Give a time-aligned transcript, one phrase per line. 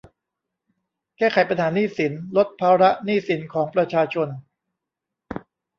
[1.17, 4.27] แก้ไขปัญหาหนี้สิน ลดภาระหนี้สินของประชาชน